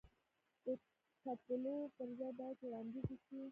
[0.63, 0.67] د
[1.23, 3.41] تپلو پر ځای باید وړاندیز وشي.